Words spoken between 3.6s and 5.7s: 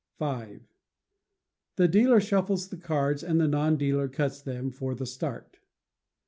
dealer cuts them for the "start."